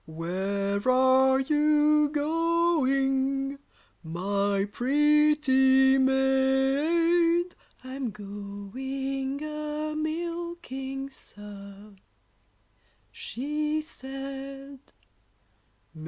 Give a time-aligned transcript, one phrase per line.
[0.05, 3.59] ]Where are you going,
[4.01, 7.53] my pretty maid?
[7.83, 11.95] I'm going a milking, sir,
[13.11, 14.79] she said.